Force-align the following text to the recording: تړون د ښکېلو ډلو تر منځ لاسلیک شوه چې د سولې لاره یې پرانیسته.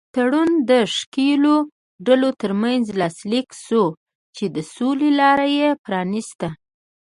تړون 0.15 0.49
د 0.69 0.71
ښکېلو 0.95 1.55
ډلو 2.07 2.29
تر 2.41 2.51
منځ 2.63 2.83
لاسلیک 2.99 3.47
شوه 3.65 3.89
چې 4.35 4.45
د 4.55 4.57
سولې 4.75 5.09
لاره 5.19 5.47
یې 5.57 5.69
پرانیسته. 5.85 6.49